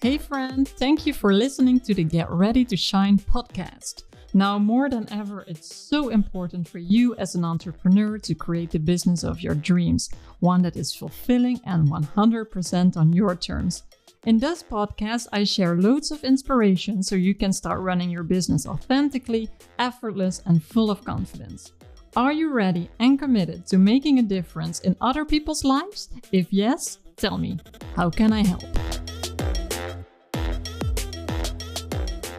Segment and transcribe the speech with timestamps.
[0.00, 4.04] Hey, friend, thank you for listening to the Get Ready to Shine podcast.
[4.32, 8.78] Now, more than ever, it's so important for you as an entrepreneur to create the
[8.78, 10.08] business of your dreams,
[10.38, 13.82] one that is fulfilling and 100% on your terms.
[14.24, 18.66] In this podcast, I share loads of inspiration so you can start running your business
[18.66, 21.72] authentically, effortless, and full of confidence.
[22.16, 26.08] Are you ready and committed to making a difference in other people's lives?
[26.32, 27.60] If yes, tell me,
[27.94, 28.64] how can I help?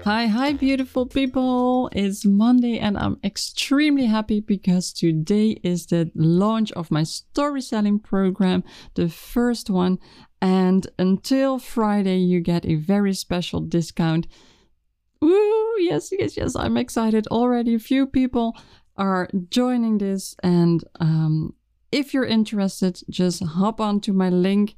[0.03, 1.89] Hi, hi, beautiful people.
[1.93, 7.99] It's Monday, and I'm extremely happy because today is the launch of my story selling
[7.99, 8.65] program,
[8.95, 9.99] the first one.
[10.41, 14.27] And until Friday, you get a very special discount.
[15.23, 17.27] Ooh, yes, yes, yes, I'm excited.
[17.27, 18.57] Already a few people
[18.97, 21.53] are joining this, and um,
[21.91, 24.75] if you're interested, just hop onto my link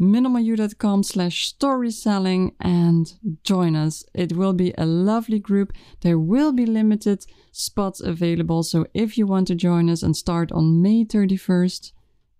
[0.00, 4.04] minimalyou.com slash story selling and join us.
[4.14, 5.72] It will be a lovely group.
[6.02, 8.62] There will be limited spots available.
[8.62, 11.92] So if you want to join us and start on May 31st,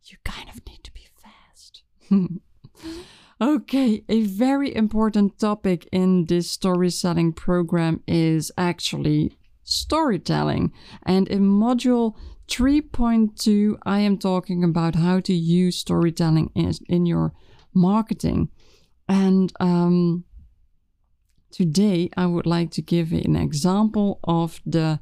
[0.05, 1.83] you kind of need to be fast.
[3.41, 10.73] okay, a very important topic in this story selling program is actually storytelling.
[11.05, 12.15] And in module
[12.49, 17.35] 3.2, I am talking about how to use storytelling in, in your
[17.75, 18.49] marketing.
[19.09, 20.25] And um,
[21.51, 25.01] today I would like to give an example of the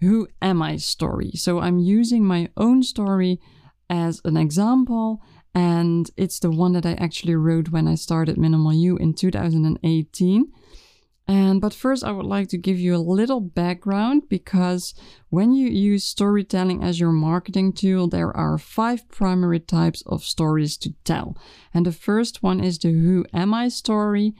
[0.00, 1.32] Who Am I story.
[1.34, 3.40] So I'm using my own story
[3.88, 5.20] as an example,
[5.54, 10.52] and it's the one that I actually wrote when I started Minimal You in 2018.
[11.32, 14.92] And but first, I would like to give you a little background because
[15.30, 20.76] when you use storytelling as your marketing tool, there are five primary types of stories
[20.76, 21.34] to tell.
[21.72, 24.34] And the first one is the Who Am I story.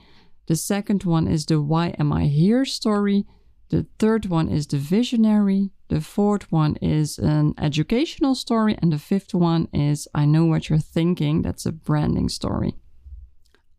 [0.45, 3.25] The second one is the Why Am I Here story.
[3.69, 5.71] The third one is the visionary.
[5.87, 8.77] The fourth one is an educational story.
[8.79, 11.41] And the fifth one is I Know What You're Thinking.
[11.41, 12.75] That's a branding story.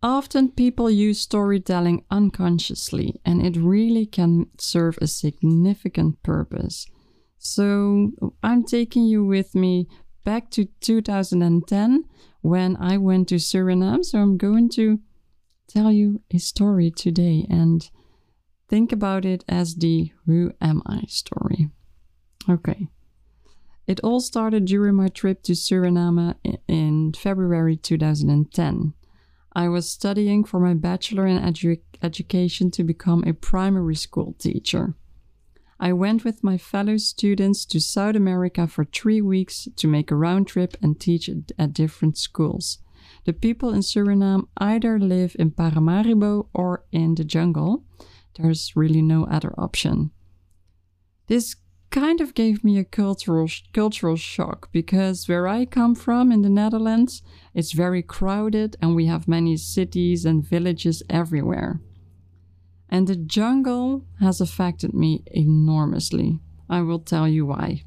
[0.04, 6.86] Often people use storytelling unconsciously, and it really can serve a significant purpose.
[7.38, 8.10] So,
[8.42, 9.88] I'm taking you with me
[10.22, 12.04] back to 2010
[12.42, 14.04] when I went to Suriname.
[14.04, 15.00] So, I'm going to
[15.68, 17.88] tell you a story today and
[18.68, 21.70] think about it as the Who Am I story.
[22.46, 22.88] Okay.
[23.86, 26.34] It all started during my trip to Suriname
[26.68, 28.92] in February 2010.
[29.54, 34.94] I was studying for my bachelor in edu- education to become a primary school teacher.
[35.78, 40.16] I went with my fellow students to South America for three weeks to make a
[40.16, 41.28] round trip and teach
[41.58, 42.78] at different schools.
[43.26, 47.84] The people in Suriname either live in Paramaribo or in the jungle.
[48.36, 50.10] There's really no other option.
[51.26, 51.56] This
[51.94, 56.50] kind of gave me a cultural cultural shock because where I come from in the
[56.50, 57.22] Netherlands,
[57.54, 61.80] it's very crowded and we have many cities and villages everywhere.
[62.88, 66.40] And the jungle has affected me enormously.
[66.68, 67.84] I will tell you why.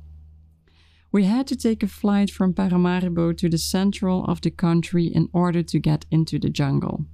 [1.11, 5.27] We had to take a flight from Paramaribo to the central of the country in
[5.33, 7.05] order to get into the jungle.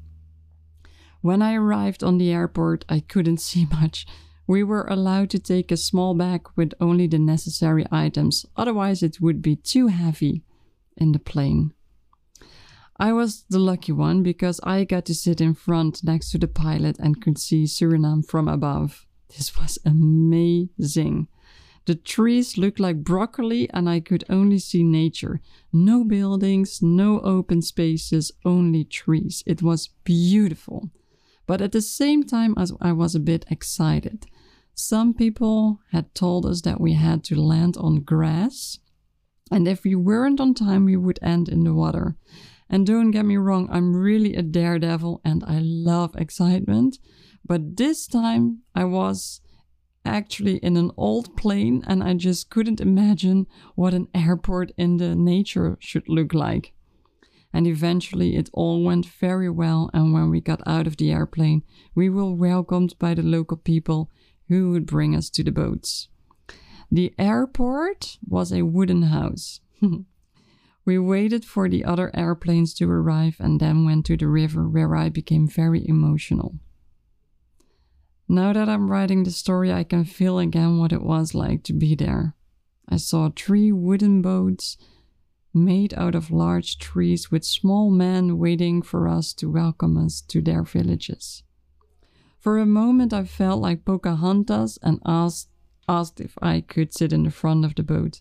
[1.22, 4.06] When I arrived on the airport, I couldn't see much
[4.54, 9.20] we were allowed to take a small bag with only the necessary items, otherwise, it
[9.20, 10.44] would be too heavy
[10.96, 11.74] in the plane.
[13.00, 16.48] I was the lucky one because I got to sit in front next to the
[16.48, 19.08] pilot and could see Suriname from above.
[19.36, 21.30] This was amazing.
[21.88, 25.42] The trees looked like broccoli, and I could only see nature.
[25.72, 29.42] No buildings, no open spaces, only trees.
[29.48, 30.92] It was beautiful.
[31.48, 34.28] But at the same time, I was a bit excited.
[34.76, 38.80] Some people had told us that we had to land on grass,
[39.52, 42.16] and if we weren't on time, we would end in the water.
[42.70, 46.98] And don't get me wrong, I'm really a daredevil and I love excitement.
[47.46, 49.42] But this time I was
[50.06, 53.46] actually in an old plane and I just couldn't imagine
[53.76, 56.74] what an airport in the nature should look like.
[57.54, 59.92] And eventually it all went very well.
[59.94, 61.62] And when we got out of the airplane,
[61.94, 64.10] we were welcomed by the local people
[64.54, 66.10] who would bring us to the boats.
[66.92, 69.62] The airport was a wooden house.
[70.86, 74.96] we waited for the other airplanes to arrive and then went to the river where
[74.96, 76.60] I became very emotional.
[78.30, 81.74] Now that I'm writing the story, I can feel again what it was like to
[81.74, 82.36] be there.
[82.88, 84.78] I saw three wooden boats
[85.54, 90.42] made out of large trees with small men waiting for us to welcome us to
[90.42, 91.44] their villages.
[92.44, 95.48] For a moment, I felt like Pocahontas and asked,
[95.88, 98.20] asked if I could sit in the front of the boat.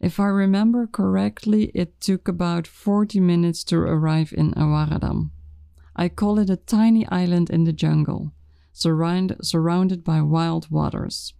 [0.00, 5.30] If I remember correctly, it took about 40 minutes to arrive in Awaradam.
[5.94, 8.32] I call it a tiny island in the jungle,
[8.72, 11.32] surround, surrounded by wild waters.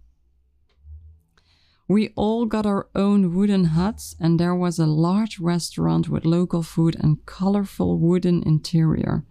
[1.89, 6.63] We all got our own wooden huts, and there was a large restaurant with local
[6.63, 9.25] food and colorful wooden interior.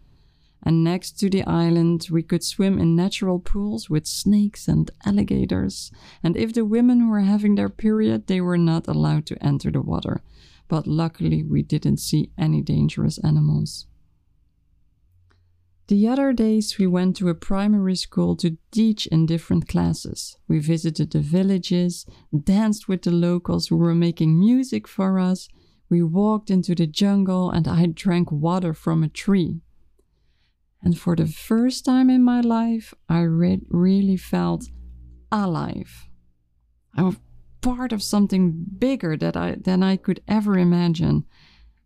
[0.66, 5.92] And next to the island, we could swim in natural pools with snakes and alligators.
[6.24, 9.80] And if the women were having their period, they were not allowed to enter the
[9.80, 10.22] water.
[10.66, 13.86] But luckily, we didn't see any dangerous animals.
[15.86, 20.36] The other days, we went to a primary school to teach in different classes.
[20.48, 25.48] We visited the villages, danced with the locals who were making music for us.
[25.88, 29.60] We walked into the jungle and I drank water from a tree.
[30.86, 34.66] And for the first time in my life, I re- really felt
[35.32, 36.06] alive.
[36.96, 37.16] I was
[37.60, 41.24] part of something bigger that I, than I could ever imagine.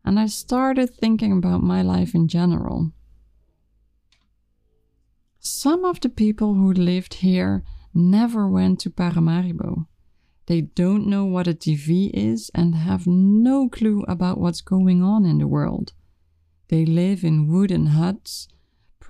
[0.05, 2.93] And I started thinking about my life in general.
[5.39, 7.65] Some of the people who lived here
[7.95, 9.87] never went to Paramaribo.
[10.45, 15.25] They don't know what a TV is and have no clue about what's going on
[15.25, 15.95] in the world.
[16.69, 18.47] They live in wooden huts,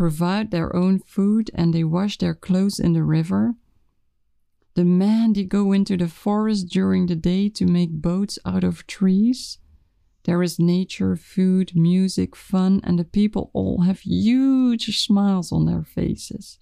[0.00, 3.54] provide their own food, and they wash their clothes in the river.
[4.72, 8.86] The men they go into the forest during the day to make boats out of
[8.86, 9.58] trees.
[10.24, 15.82] There is nature, food, music, fun, and the people all have huge smiles on their
[15.82, 16.58] faces.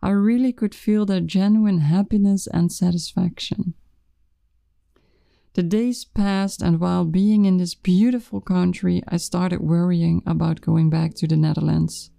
[0.00, 3.74] I really could feel their genuine happiness and satisfaction.
[5.52, 10.88] The days passed, and while being in this beautiful country, I started worrying about going
[10.88, 12.10] back to the Netherlands.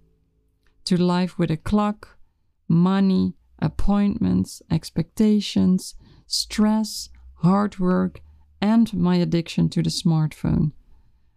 [0.86, 2.18] To life with a clock,
[2.68, 5.94] money, appointments, expectations,
[6.26, 8.20] stress, hard work,
[8.60, 10.72] and my addiction to the smartphone.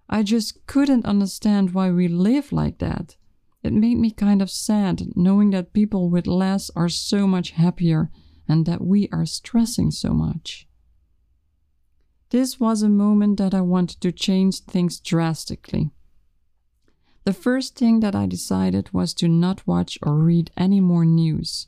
[0.10, 3.16] I just couldn't understand why we live like that.
[3.64, 8.12] It made me kind of sad knowing that people with less are so much happier
[8.48, 10.68] and that we are stressing so much.
[12.30, 15.92] This was a moment that I wanted to change things drastically.
[17.26, 21.66] The first thing that I decided was to not watch or read any more news.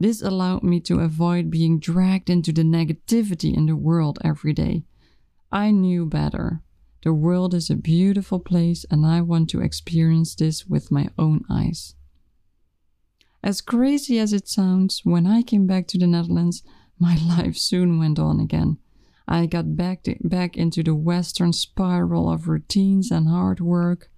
[0.00, 4.84] This allowed me to avoid being dragged into the negativity in the world every day.
[5.52, 6.62] I knew better.
[7.04, 11.44] The world is a beautiful place, and I want to experience this with my own
[11.50, 11.94] eyes.
[13.42, 16.62] As crazy as it sounds, when I came back to the Netherlands,
[16.98, 18.78] my life soon went on again.
[19.28, 24.10] I got back, to, back into the Western spiral of routines and hard work.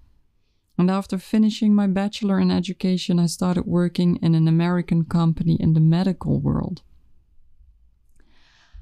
[0.78, 5.74] And after finishing my bachelor in education, I started working in an American company in
[5.74, 6.82] the medical world.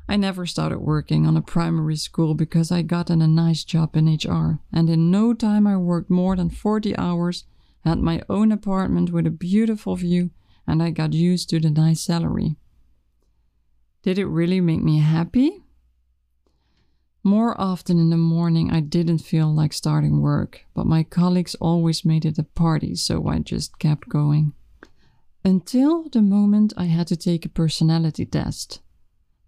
[0.08, 3.96] I never started working on a primary school because I got in a nice job
[3.96, 7.44] in HR, and in no time I worked more than 40 hours,
[7.84, 10.30] had my own apartment with a beautiful view,
[10.66, 12.56] and I got used to the nice salary.
[14.02, 15.64] Did it really make me happy?
[17.26, 22.04] More often in the morning, I didn't feel like starting work, but my colleagues always
[22.04, 24.52] made it a party, so I just kept going.
[25.44, 28.80] Until the moment I had to take a personality test.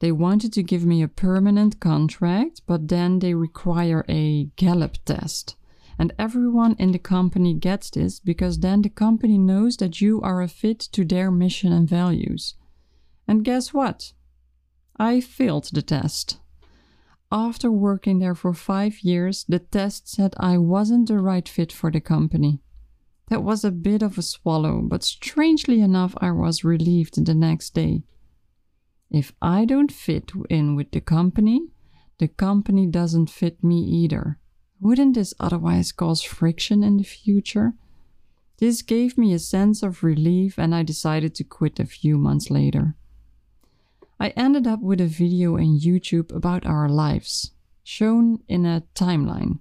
[0.00, 5.54] They wanted to give me a permanent contract, but then they require a Gallup test.
[6.00, 10.42] And everyone in the company gets this because then the company knows that you are
[10.42, 12.56] a fit to their mission and values.
[13.28, 14.14] And guess what?
[14.96, 16.38] I failed the test.
[17.30, 21.90] After working there for five years, the test said I wasn't the right fit for
[21.90, 22.62] the company.
[23.28, 27.74] That was a bit of a swallow, but strangely enough, I was relieved the next
[27.74, 28.02] day.
[29.10, 31.68] If I don't fit in with the company,
[32.18, 34.38] the company doesn't fit me either.
[34.80, 37.74] Wouldn't this otherwise cause friction in the future?
[38.58, 42.50] This gave me a sense of relief, and I decided to quit a few months
[42.50, 42.96] later.
[44.20, 47.52] I ended up with a video in YouTube about our lives,
[47.84, 49.60] shown in a timeline.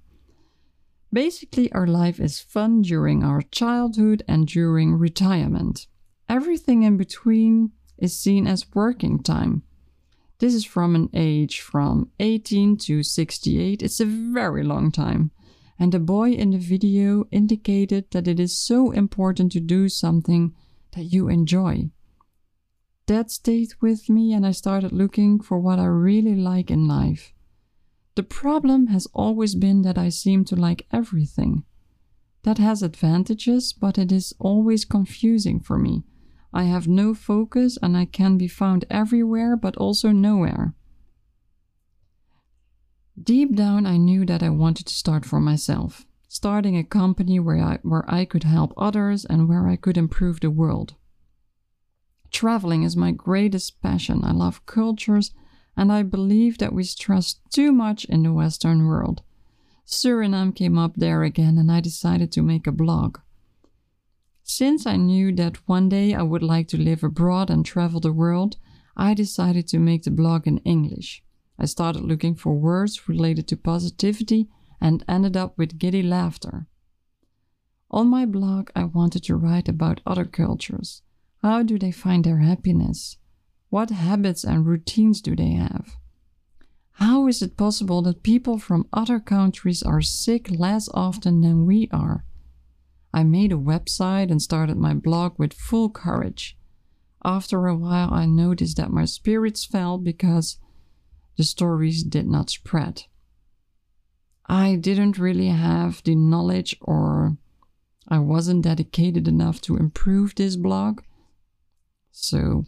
[1.14, 5.86] Basically, our life is fun during our childhood and during retirement.
[6.28, 9.62] Everything in between is seen as working time.
[10.40, 13.84] This is from an age from 18 to 68.
[13.84, 15.30] It's a very long time.
[15.78, 20.56] And the boy in the video indicated that it is so important to do something
[20.94, 21.92] that you enjoy
[23.08, 27.34] that stayed with me and I started looking for what I really like in life.
[28.16, 31.64] The problem has always been that I seem to like everything.
[32.44, 36.04] That has advantages, but it is always confusing for me.
[36.54, 40.74] I have no focus and I can be found everywhere but also nowhere.
[43.22, 47.58] Deep down, I knew that I wanted to start for myself, starting a company where
[47.58, 50.96] I, where I could help others and where I could improve the world.
[52.38, 54.24] Traveling is my greatest passion.
[54.24, 55.32] I love cultures,
[55.76, 59.24] and I believe that we stress too much in the Western world.
[59.88, 63.18] Suriname came up there again, and I decided to make a blog.
[64.44, 68.14] Since I knew that one day I would like to live abroad and travel the
[68.14, 68.58] world,
[68.96, 71.24] I decided to make the blog in English.
[71.58, 74.48] I started looking for words related to positivity
[74.80, 76.68] and ended up with giddy laughter.
[77.90, 81.02] On my blog, I wanted to write about other cultures.
[81.50, 83.16] How do they find their happiness?
[83.70, 85.96] What habits and routines do they have?
[87.00, 91.88] How is it possible that people from other countries are sick less often than we
[91.90, 92.26] are?
[93.14, 96.58] I made a website and started my blog with full courage.
[97.24, 100.58] After a while, I noticed that my spirits fell because
[101.38, 103.04] the stories did not spread.
[104.48, 107.38] I didn't really have the knowledge or
[108.06, 111.00] I wasn't dedicated enough to improve this blog,
[112.20, 112.66] so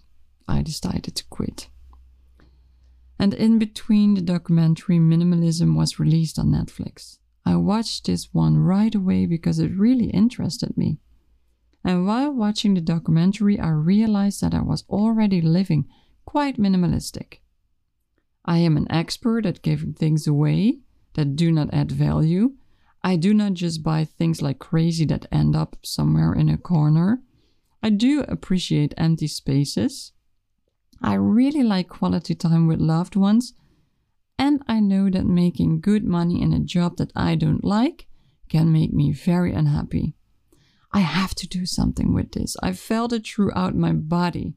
[0.47, 1.69] I decided to quit.
[3.17, 7.17] And in between, the documentary Minimalism was released on Netflix.
[7.45, 10.99] I watched this one right away because it really interested me.
[11.83, 15.87] And while watching the documentary, I realized that I was already living
[16.25, 17.39] quite minimalistic.
[18.45, 20.79] I am an expert at giving things away
[21.15, 22.53] that do not add value.
[23.03, 27.21] I do not just buy things like crazy that end up somewhere in a corner.
[27.81, 30.11] I do appreciate empty spaces.
[31.01, 33.53] I really like quality time with loved ones,
[34.37, 38.07] and I know that making good money in a job that I don't like
[38.49, 40.15] can make me very unhappy.
[40.91, 42.57] I have to do something with this.
[42.63, 44.55] I felt it throughout my body.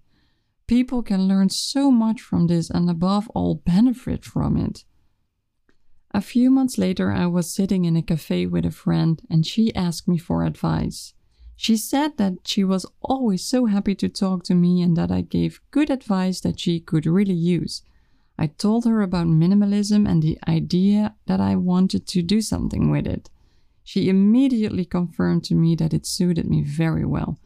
[0.66, 4.84] People can learn so much from this and, above all, benefit from it.
[6.14, 9.74] A few months later, I was sitting in a cafe with a friend and she
[9.74, 11.14] asked me for advice.
[11.56, 15.20] She said that she was always so happy to talk to me and that I
[15.20, 17.82] gave good advice that she could really use.
[18.38, 23.06] I told her about minimalism and the idea that I wanted to do something with
[23.06, 23.30] it.
[23.84, 27.38] She immediately confirmed to me that it suited me very well.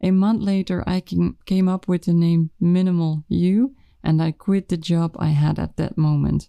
[0.00, 4.76] A month later, I came up with the name Minimal You and I quit the
[4.76, 6.48] job I had at that moment.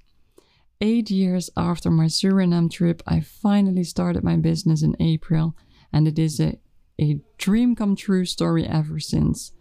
[0.81, 5.55] Eight years after my Suriname trip, I finally started my business in April,
[5.91, 6.57] and it is a,
[6.99, 9.53] a dream come true story ever since.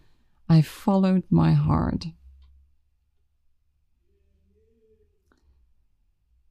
[0.47, 2.05] I followed my heart.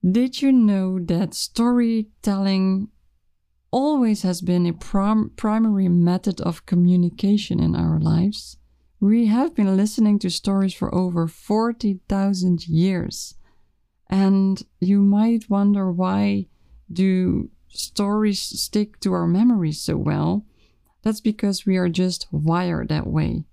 [0.08, 2.88] Did you know that storytelling
[3.70, 8.56] always has been a prim- primary method of communication in our lives.
[9.00, 13.34] We have been listening to stories for over 40,000 years.
[14.10, 16.46] And you might wonder why
[16.90, 20.46] do stories stick to our memories so well?
[21.02, 23.44] That's because we are just wired that way.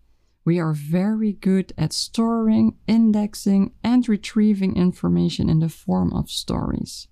[0.44, 7.08] We are very good at storing, indexing, and retrieving information in the form of stories.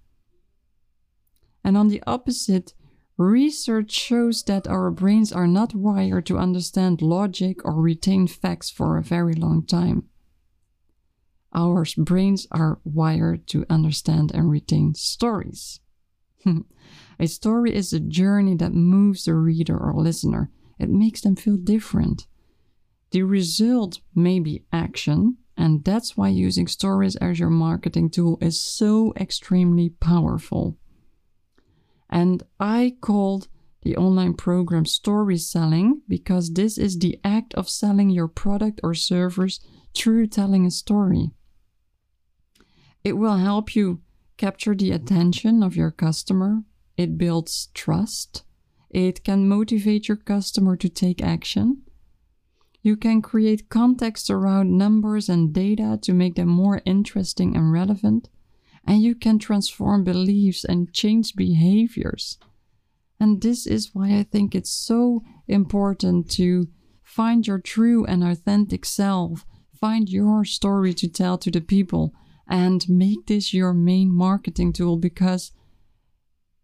[1.63, 2.73] And on the opposite,
[3.17, 8.97] Research shows that our brains are not wired to understand logic or retain facts for
[8.97, 10.09] a very long time.
[11.53, 15.79] Our brains are wired to understand and retain stories.
[17.19, 20.49] a story is a journey that moves the reader or listener.
[20.79, 22.27] It makes them feel different.
[23.11, 28.59] The result may be action, and that's why using stories as your marketing tool is
[28.59, 30.77] so extremely powerful.
[32.09, 33.47] And I called
[33.83, 38.93] the online program story selling because this is the act of selling your product or
[38.93, 39.59] service
[39.95, 41.31] through telling a story.
[43.03, 44.01] It will help you
[44.43, 46.63] capture the attention of your customer.
[46.97, 48.43] It builds trust.
[48.89, 51.83] It can motivate your customer to take action.
[52.81, 58.27] You can create context around numbers and data to make them more interesting and relevant
[58.85, 62.37] and you can transform beliefs and change behaviors.
[63.21, 66.67] And this is why I think it's so important to
[67.01, 69.45] find your true and authentic self,
[69.79, 72.13] find your story to tell to the people,
[72.53, 75.53] and make this your main marketing tool because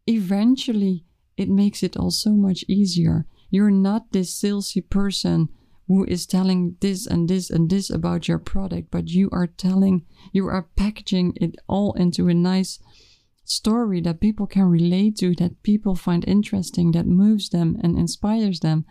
[0.05, 1.03] eventually
[1.36, 3.25] it makes it all so much easier.
[3.50, 5.50] You're not this salesy person
[5.88, 10.05] who is telling this and this and this about your product, but you are telling,
[10.31, 12.77] you are packaging it all into a nice
[13.43, 18.60] story that people can relate to, that people find interesting, that moves them and inspires
[18.60, 18.86] them.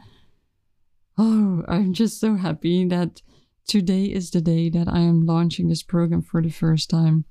[1.17, 3.23] Oh, I'm just so happy that
[3.69, 7.27] today is the day that I am launching this program for the first time.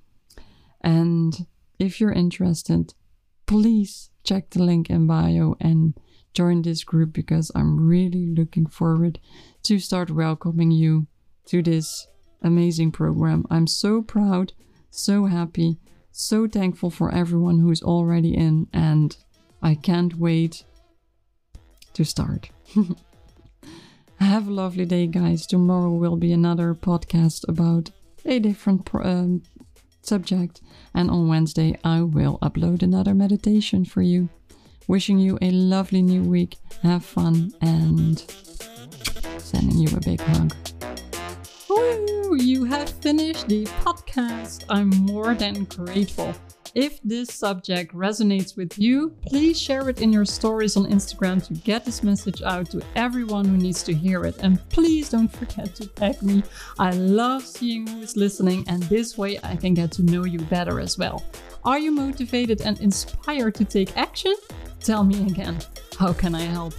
[0.82, 1.48] And
[1.80, 2.94] if you're interested,
[3.48, 5.96] please check the link in bio and
[6.34, 9.20] join this group because I'm really looking forward
[9.64, 11.08] to start welcoming you
[11.48, 12.08] to this
[12.44, 13.46] amazing program.
[13.50, 14.54] I'm so proud,
[14.92, 15.80] so happy,
[16.12, 19.18] so thankful for everyone who's already in, and
[19.64, 20.64] I can't wait
[21.94, 22.52] to start.
[24.20, 25.46] Have a lovely day, guys.
[25.46, 27.92] Tomorrow will be another podcast about
[28.26, 29.44] a different um,
[30.02, 30.62] subject,
[30.94, 34.30] and on Wednesday, I will upload another meditation for you.
[34.88, 36.58] Wishing you a lovely new week.
[36.82, 38.20] Have fun and
[39.38, 40.54] sending you a big hug.
[41.70, 42.36] Woo!
[42.38, 44.66] You have finished the podcast.
[44.70, 46.34] I'm more than grateful.
[46.78, 51.56] If this subject resonates with you, please share it in your stories on Instagram to
[51.56, 54.38] get this message out to everyone who needs to hear it.
[54.44, 56.44] And please don't forget to tag me.
[56.78, 60.38] I love seeing who is listening, and this way I can get to know you
[60.38, 61.26] better as well.
[61.66, 64.36] Are you motivated and inspired to take action?
[64.80, 65.58] Tell me again,
[65.98, 66.76] how can I help?